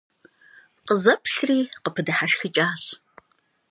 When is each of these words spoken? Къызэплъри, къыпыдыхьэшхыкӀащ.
Къызэплъри, 0.85 1.59
къыпыдыхьэшхыкӀащ. 1.83 2.83